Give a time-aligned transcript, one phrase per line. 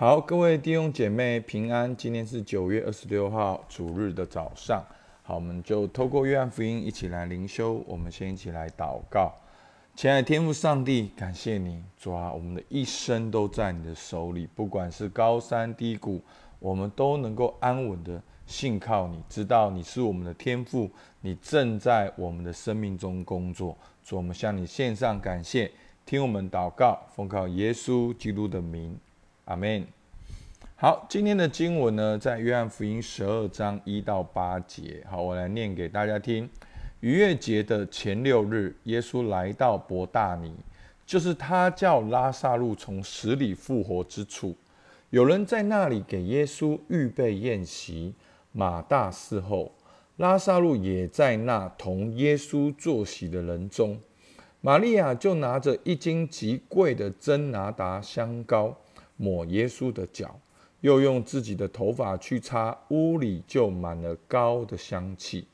[0.00, 1.96] 好，各位弟兄姐妹平安。
[1.96, 4.80] 今天是九月二十六号主日的早上。
[5.24, 7.82] 好，我们就透过约翰福音一起来灵修。
[7.84, 9.34] 我们先一起来祷告。
[9.96, 16.22] 亲爱的天父上帝，感谢你，主啊，我们的一生都在你的手里，不管是高山低谷，
[16.60, 20.88] 我们都能够安稳的信靠你，知道你是我们的天父，
[21.22, 23.76] 你正在我们的生命中工作。
[24.04, 25.68] 主，我们向你献上感谢，
[26.06, 28.96] 听我们祷告，奉靠耶稣基督的名。
[29.48, 29.82] 阿门。
[30.76, 35.02] 好，今天的经文呢，在约翰福音十二章一到八节。
[35.08, 36.48] 好，我来念给大家听。
[37.00, 40.54] 逾越节的前六日，耶稣来到伯大尼，
[41.06, 44.54] 就是他叫拉萨路从死里复活之处。
[45.08, 48.14] 有人在那里给耶稣预备宴席，
[48.52, 49.72] 马大伺候，
[50.18, 53.98] 拉萨路也在那同耶稣坐席的人中。
[54.60, 58.76] 玛利亚就拿着一斤极贵的真拿达香膏。
[59.18, 60.40] 抹耶稣的脚，
[60.80, 65.46] 又用自己的头发去擦，屋里就满了膏的香气。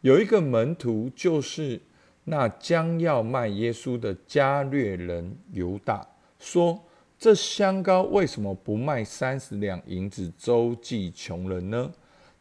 [0.00, 1.78] 有一个门徒，就是
[2.24, 6.06] 那将要卖耶稣的加略人犹大，
[6.38, 6.82] 说
[7.18, 11.92] ：“这香膏为什么不卖三十两银子周济穷人呢？”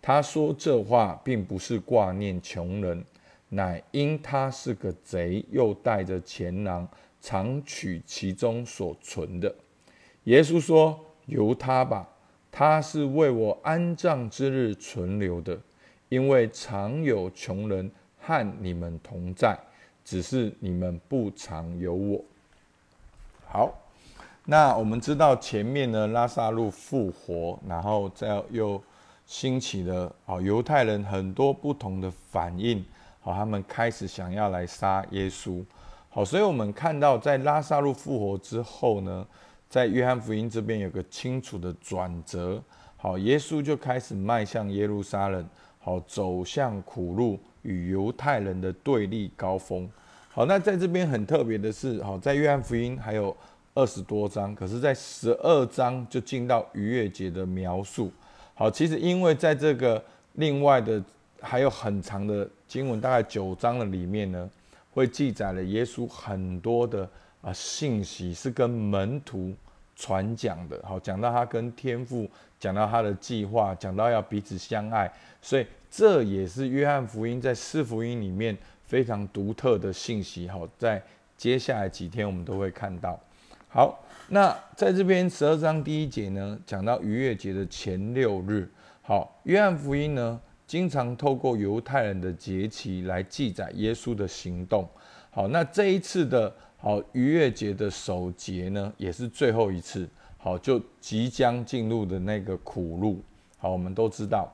[0.02, 3.04] 他说这话，并不是挂念穷人，
[3.50, 6.88] 乃因他是个贼，又带着钱囊，
[7.20, 9.54] 常取其中所存的。
[10.26, 12.08] 耶稣说：“由他吧，
[12.52, 15.58] 他是为我安葬之日存留的，
[16.10, 17.90] 因为常有穷人
[18.20, 19.58] 和你们同在，
[20.04, 22.24] 只是你们不常有我。”
[23.48, 23.74] 好，
[24.46, 28.80] 那我们知道前面呢，拉萨路复活，然后再又
[29.26, 32.86] 兴起了啊，犹太人很多不同的反应，
[33.22, 35.64] 好，他们开始想要来杀耶稣。
[36.10, 39.26] 好，所以我们看到在拉萨路复活之后呢。
[39.70, 42.60] 在约翰福音这边有个清楚的转折，
[42.98, 49.88] 好，耶稣就开始迈向耶路撒冷，好，走向苦路与犹太人的对立高峰。
[50.32, 53.36] 好，那在这边很特别的是，好，在约翰福音还有
[53.76, 58.12] 二十多章，可是在十二章就进到逾越节的描述。
[58.56, 60.04] 好，其实因为在这个
[60.34, 61.00] 另外的
[61.42, 64.50] 还有很长的经文，大概九章的里面呢，
[64.90, 67.08] 会记载了耶稣很多的。
[67.42, 69.54] 啊，信息是跟门徒
[69.96, 72.30] 传讲的，好，讲到他跟天父，
[72.60, 75.10] 讲到他的计划，讲到要彼此相爱，
[75.42, 80.50] 所以这也是约翰福音在四福音里面非常独特的信息。
[80.50, 81.02] 好，在
[81.38, 83.18] 接下来几天我们都会看到。
[83.70, 88.70] 好，那在这边十二章第一节呢，讲到逾越节的前六日。
[89.02, 94.86] 好，约翰福音呢，经常透过犹太人的节期来记载耶稣的行动。
[95.32, 96.54] 好，那这一次的。
[96.82, 100.08] 好，逾越节的首节呢，也是最后一次。
[100.38, 103.22] 好，就即将进入的那个苦路。
[103.58, 104.50] 好，我们都知道。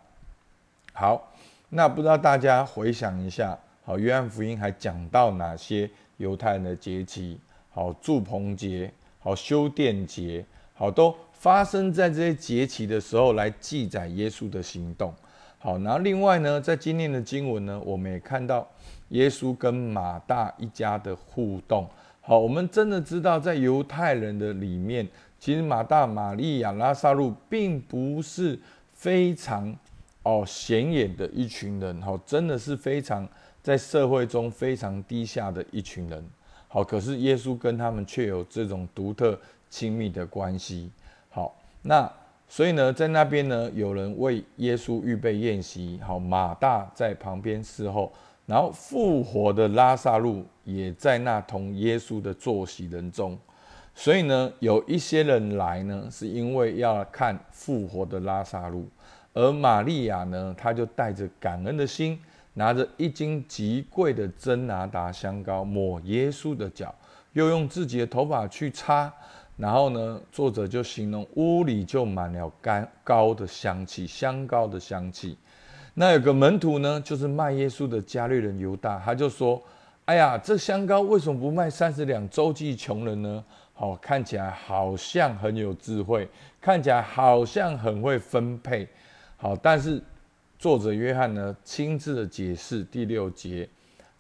[0.92, 1.32] 好，
[1.70, 5.88] 那不知道大家回想一下，好，约翰福音还讲到哪些
[6.18, 7.38] 犹太人的节期？
[7.70, 10.44] 好，祝棚节，好，修殿节，
[10.74, 15.14] 好，都发生在这些节期的时候来记载耶稣的行动。
[15.60, 18.68] 好，然后另外呢，在今天的经文呢，我们也看到
[19.10, 21.88] 耶稣跟马大一家的互动。
[22.28, 25.08] 好，我们真的知道，在犹太人的里面，
[25.40, 28.60] 其实马大、玛利亚、拉萨路并不是
[28.94, 29.72] 非常
[30.24, 32.02] 哦显眼的一群人。
[32.02, 33.30] 好，真的是非常
[33.62, 36.26] 在社会中非常低下的一群人。
[36.68, 40.90] 好，可是耶稣跟他们却有这种独特亲密的关系。
[41.30, 42.12] 好，那
[42.50, 46.00] 所以呢，在那边呢，有人为耶稣预备宴席。
[46.04, 48.12] 好，马大在旁边侍候。
[48.46, 53.38] 然后复活的拉萨路也在那同耶稣的坐席人中，
[53.96, 58.88] 所以呢，有一些人来呢，是因为要看复活的拉萨路，
[59.34, 62.20] 而玛利亚呢，她就带着感恩的心，
[62.54, 66.94] 拿着一斤极贵的真拿达香膏抹耶稣的脚，
[67.34, 69.12] 又用自己的头发去擦，
[69.58, 75.36] 然后呢，作者就形容屋里就满了干膏的香气，香膏的香气。
[75.98, 79.62] 那有个门徒呢，就是卖耶稣的加略人犹大，他就说
[80.04, 83.42] ：“哎呀，这香膏为什么不卖三十两周济穷人呢？
[83.74, 86.28] 好，看起来好像很有智慧，
[86.60, 88.86] 看起来好像很会分配。
[89.38, 90.02] 好，但是
[90.60, 93.68] 作者约翰呢，亲自的解释第六节，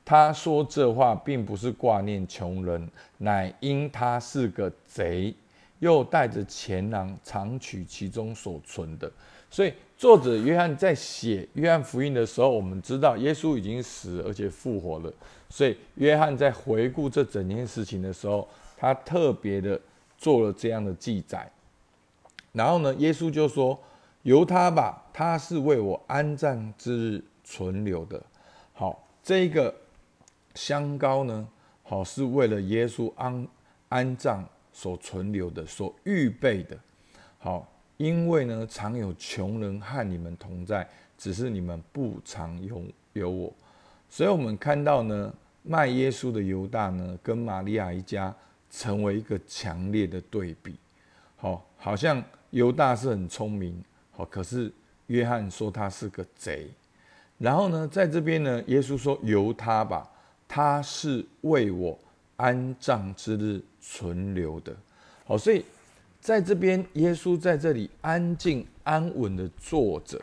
[0.05, 5.35] 他说这话并不是挂念穷人，乃因他是个贼，
[5.79, 9.11] 又带着钱囊，常取其中所存的。”
[9.51, 15.13] 所以，作者约翰在写约翰福音的时候，我们知道耶稣已经死而且复活了。
[15.49, 19.79] 所以，约翰在回顾这整件事情的时候，他特别的
[20.17, 21.49] 做了这样的记载。
[22.51, 23.79] 然后呢，耶稣就说
[24.23, 28.21] ：“由他吧，他是为我安葬之日存留的。”
[28.73, 29.73] 好，这个
[30.55, 31.47] 香膏呢，
[31.83, 33.47] 好是为了耶稣安
[33.87, 36.77] 安葬所存留的，所预备的。
[37.37, 37.65] 好，
[37.97, 40.87] 因为呢，常有穷人和你们同在，
[41.17, 42.83] 只是你们不常有
[43.13, 43.53] 有我。
[44.09, 45.33] 所以，我们看到呢，
[45.63, 48.33] 卖耶稣的犹大呢，跟玛利亚一家
[48.69, 50.75] 成为一个强烈的对比。
[51.37, 54.71] 好，好像犹大是很聪明，好，可是
[55.07, 56.69] 约翰说他是个贼。
[57.37, 60.09] 然后呢，在这边呢，耶稣说由他吧，
[60.47, 61.97] 他是为我
[62.37, 64.75] 安葬之日存留的。
[65.25, 65.65] 好，所以
[66.25, 70.19] 在这边，耶稣在这里安静安稳的坐着，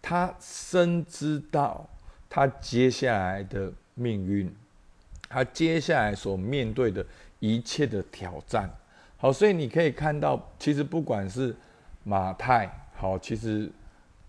[0.00, 1.86] 他深知道。
[2.26, 4.50] 他接下来的命运，
[5.28, 7.04] 他接下来所面对的
[7.38, 8.74] 一切的挑战，
[9.18, 11.54] 好，所以你可以看到，其实不管是
[12.02, 13.70] 马太，好，其实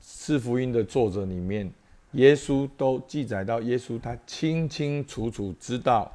[0.01, 1.71] 四福音的作者里面，
[2.11, 6.11] 耶稣都记载到，耶稣他清清楚楚知道，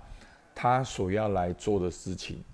[0.55, 2.45] 他所要来做的事情，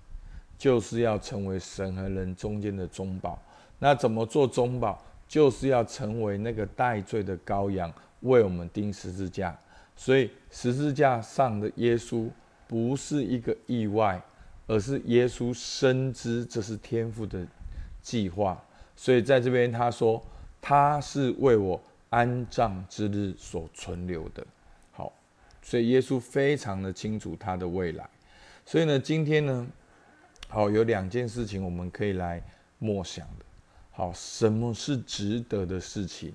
[0.59, 3.41] 就是要成为神和人中间的中保。
[3.79, 5.03] 那怎么做中保？
[5.27, 7.91] 就是要成为那个代罪的羔羊。
[8.23, 9.57] 为我们钉十字架，
[9.95, 12.27] 所以十字架上的耶稣
[12.67, 14.21] 不是一个意外，
[14.67, 17.47] 而是耶稣深知这是天父的
[18.01, 18.61] 计划。
[18.93, 20.21] 所以在这边他说，
[20.59, 24.45] 他是为我安葬之日所存留的。
[24.91, 25.13] 好，
[25.61, 28.05] 所以耶稣非常的清楚他的未来。
[28.65, 29.65] 所以呢，今天呢，
[30.49, 32.43] 好有两件事情我们可以来
[32.77, 33.45] 默想的。
[33.91, 36.33] 好，什么是值得的事情？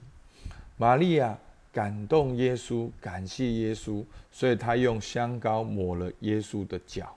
[0.79, 1.39] 玛利亚。
[1.75, 7.13] 感动耶稣，感谢耶稣，所以他用香膏抹了耶稣的脚，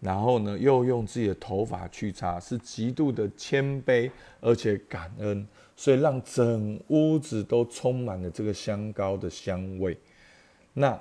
[0.00, 5.46] 然后呢，又用自己的头发去擦，是极度的谦卑而且感恩，
[5.76, 9.94] 所以让整屋子都充满了这个香膏的香味。
[10.72, 10.98] 那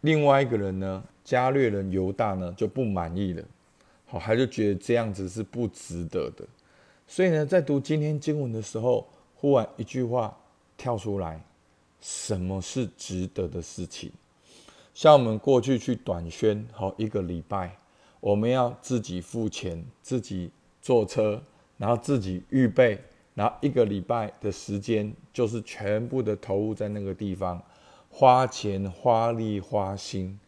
[0.00, 3.44] 另外一个人呢，加略人犹大呢就不满意了，
[4.12, 6.46] 好，他就觉得这样子是不值得的，
[7.06, 10.36] 所以呢，在读今天经文的时候，忽然一句话
[10.76, 11.42] 跳出来。
[11.98, 14.12] 什么是值得的事情？
[14.92, 17.74] 像我们过去去短宣，好一个礼拜，
[18.20, 20.50] 我们要自己付钱，自己
[20.82, 21.42] 坐车，
[21.78, 23.00] 然后自己预备，
[23.34, 27.62] 然后一个礼拜的时间就是全部的投入在那个地方，
[28.10, 30.38] 花钱、花力、花心。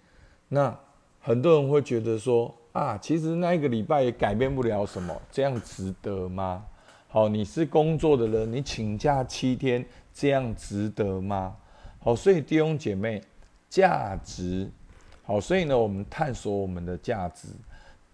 [0.49, 0.79] 那
[1.19, 6.67] 很多人会觉得说啊，其实那一个礼拜也改变不了什么，这样值得吗？
[7.09, 9.85] 好，你是工作的人，你请假七天。
[10.17, 11.57] 这样值得吗？
[11.99, 13.21] 好，所以弟兄姐妹，
[13.69, 14.71] 价值
[15.25, 17.49] 好，所以呢，我们探索我们的价值，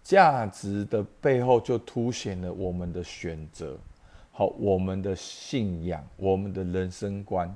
[0.03, 3.77] 价值的背后就凸显了我们的选择，
[4.31, 7.55] 好，我们的信仰，我们的人生观。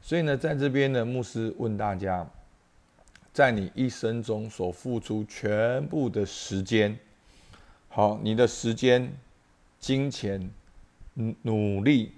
[0.00, 2.24] 所以呢，在这边呢，牧师问大家，
[3.32, 6.98] 在你一生中所付出全部的时间，
[7.88, 9.12] 好，你的时间、
[9.78, 10.50] 金钱、
[11.42, 12.12] 努力。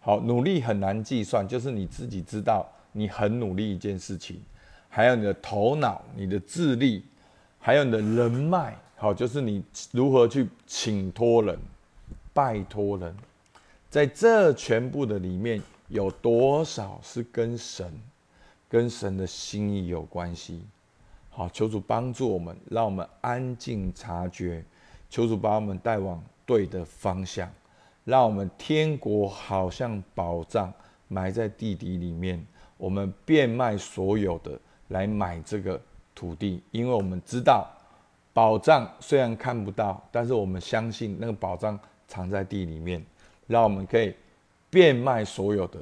[0.00, 4.40] 好，努力很难计算，就是你自己知道你很努力一件事情，
[4.88, 7.04] 还有你的头脑、你的智力，
[7.58, 11.58] 还有你的人脉，好，就是你如何去请托人、
[12.32, 13.14] 拜托人，
[13.90, 17.92] 在这全部的里面有多少是跟神、
[18.68, 20.62] 跟神的心意有关系？
[21.30, 24.64] 好，求主帮助我们，让我们安静察觉，
[25.08, 27.50] 求主把我们带往对的方向。
[28.04, 30.72] 让我们天国好像宝藏
[31.08, 32.44] 埋在地底里面，
[32.76, 34.58] 我们变卖所有的
[34.88, 35.80] 来买这个
[36.14, 37.68] 土地，因为我们知道
[38.32, 43.04] 宝藏虽然看不到，但是我们相信那个宝藏藏在地里面。
[43.46, 44.14] 让我们可以
[44.68, 45.80] 变卖所有的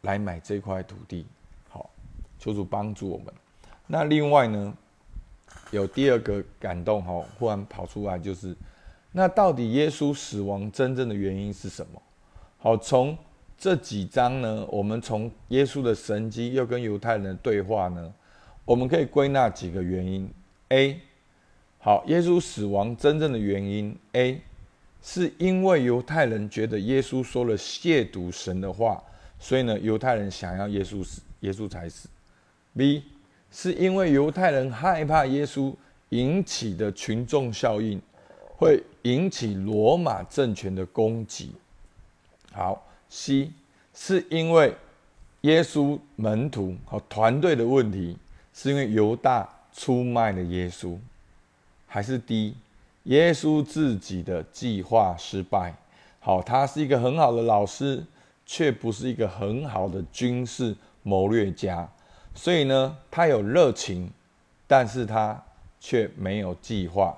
[0.00, 1.24] 来买这块土地。
[2.40, 3.32] 求主帮助我们。
[3.86, 4.74] 那另外呢，
[5.70, 8.56] 有第二个感动哈，忽然跑出来就是。
[9.12, 12.00] 那到底耶稣死亡真正的原因是什么？
[12.58, 13.18] 好，从
[13.58, 18.14] 这几章呢，我们从耶稣的神迹又跟犹太人的对话呢，
[18.64, 20.32] 我们可以归纳几个原因。
[20.68, 21.00] A，
[21.78, 24.40] 好，耶稣死亡真正的原因，A
[25.02, 29.02] 是因为犹太人觉得耶稣说了亵渎神的话，
[29.40, 32.08] 所以呢，犹太人想要耶稣死，耶稣才死。
[32.76, 33.04] B
[33.50, 35.74] 是因为犹太人害怕耶稣
[36.10, 38.00] 引起的群众效应。
[38.60, 41.50] 会引起罗马政权的攻击。
[42.52, 43.50] 好，C
[43.94, 44.74] 是因为
[45.40, 48.18] 耶稣门徒和团队的问题，
[48.52, 50.98] 是因为犹大出卖了耶稣，
[51.86, 52.54] 还是 D
[53.04, 55.74] 耶稣自己的计划失败，
[56.18, 58.04] 好，他是一个很好的老师，
[58.44, 61.88] 却不是一个很好的军事谋略家。
[62.34, 64.10] 所以呢，他有热情，
[64.66, 65.42] 但是他
[65.78, 67.16] 却没有计划。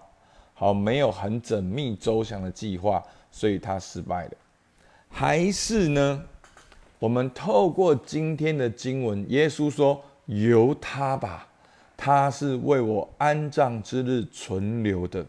[0.54, 4.32] 好，没有很缜密周详的计划，所以他失败了。
[5.08, 6.22] 还是呢？
[6.98, 11.48] 我们透过今天的经文，耶稣说：“由他吧，
[11.96, 15.26] 他是为我安葬之日存留的。”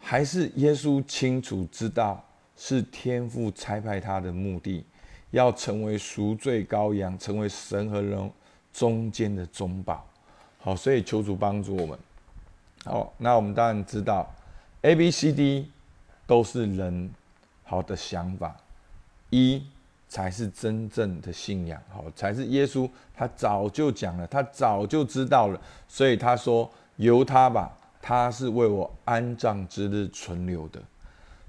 [0.00, 2.24] 还是耶稣清楚知道
[2.56, 4.82] 是天父差派他的目的，
[5.30, 8.30] 要成为赎罪羔羊，成为神和人
[8.76, 10.04] 中间的中保。
[10.58, 11.98] 好，所以求主帮助我们。
[12.84, 14.30] 好，那我们当然知道
[14.82, 15.70] ，A、B、C、D
[16.26, 17.10] 都是人
[17.64, 18.54] 好的想法，
[19.30, 19.64] 一
[20.08, 30.82] 才是真正的信仰，好，才是耶稣他早就讲了，他早就知道了，所以他说由他吧，他是为我安葬之日存留的。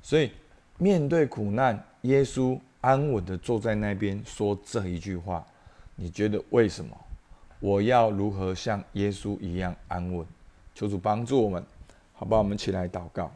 [0.01, 0.31] 所以
[0.77, 5.45] 面对苦难，耶稣安稳的坐在那边说这一句话，
[5.95, 6.95] 你觉得为什么？
[7.59, 10.25] 我要如何像耶稣一样安稳？
[10.75, 11.63] 求主帮助我们，
[12.13, 12.37] 好吧？
[12.37, 13.31] 我们起来祷告。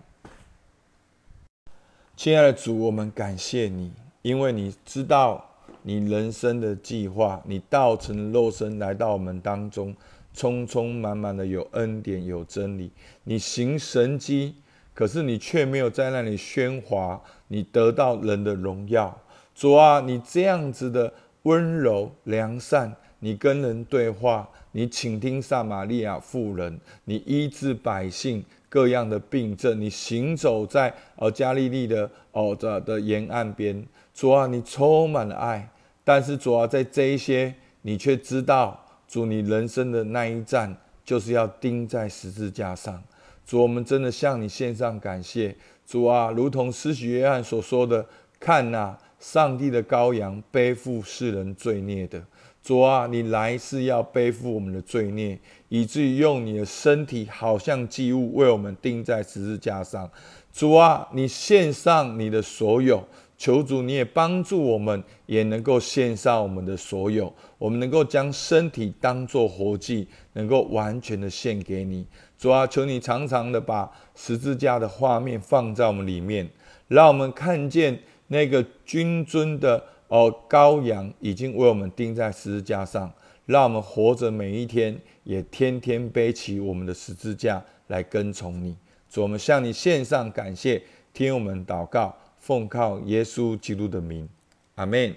[2.16, 5.44] 亲爱的主，我们感谢你，因为你知道
[5.82, 9.96] 你人生的计划，你道成肉身来到我们当中，
[10.36, 12.92] 充充满满的有恩典有真理。
[13.24, 14.54] 你行神迹，
[14.94, 19.20] 可是你却没有在那里喧哗，你得到人的荣耀。
[19.56, 21.12] 主啊，你这样子的
[21.42, 22.96] 温柔良善。
[23.22, 35.70] 你跟人对话，你倾听撒玛利亚妇人，你医治百姓各样的病症，你行走在哦加利利的哦的的沿岸边，主啊，你充满了爱，
[36.04, 40.76] 但是主啊，在这一些，你却知道，主你人生的那一站
[41.06, 43.02] 就是要钉在十字架上。
[43.46, 48.04] 主，我们真的向你献上感谢，主啊，如同施洗约翰所说的，
[48.40, 52.24] 看呐，上帝的羔羊背负世人罪孽的。
[52.64, 55.40] 主啊，你来是要背负我们的罪孽，
[55.70, 60.08] 以至于用你的身体好像祭物为我们钉在十字架上。
[60.54, 63.04] 主啊，你献上你的所有，
[63.36, 67.34] 求主你也帮助我们，也能够献上我们的所有。
[67.58, 72.06] 我们能够将身体当作活祭，能够完全的献给你。
[72.38, 76.48] 主啊，求你常常的把十字架的画面放在我们里面，
[76.88, 79.84] 让我们看见那个君尊的。
[80.12, 83.10] 哦，羔羊已经为我们钉在十字架上，
[83.46, 88.76] 让我们活着每一天，也天天背起我们的十字架来跟从你。
[89.10, 94.28] 主，我们向你献上感谢，听我们祷告，奉靠耶稣基督的名，
[94.76, 95.16] 阿门。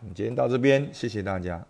[0.00, 1.66] 我们今天到这边，谢谢大家。